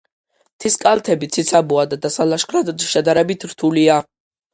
მთის 0.51 0.77
კალთები 0.85 1.27
ციცაბოა 1.35 1.83
და 1.91 1.99
დასალაშქრად 2.05 2.71
შედარებით 2.95 3.47
რთულია. 3.53 3.99